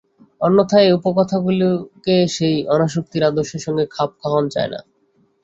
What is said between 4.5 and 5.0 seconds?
যায় না।